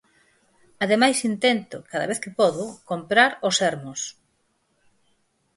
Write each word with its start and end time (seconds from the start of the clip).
Ademais 0.83 1.19
intento, 1.31 1.77
cada 1.91 2.09
vez 2.09 2.19
que 2.23 2.35
podo, 2.39 2.65
comprar 2.91 3.31
o 3.47 3.49
Sermos. 3.59 4.01